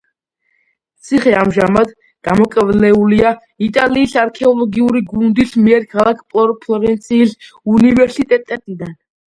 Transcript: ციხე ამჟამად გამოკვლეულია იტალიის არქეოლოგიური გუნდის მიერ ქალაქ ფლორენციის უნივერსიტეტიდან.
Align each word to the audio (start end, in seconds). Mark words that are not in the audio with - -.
ციხე 1.09 1.33
ამჟამად 1.41 1.91
გამოკვლეულია 2.29 3.35
იტალიის 3.67 4.17
არქეოლოგიური 4.25 5.05
გუნდის 5.13 5.57
მიერ 5.69 5.89
ქალაქ 5.97 6.27
ფლორენციის 6.35 7.41
უნივერსიტეტიდან. 7.77 9.03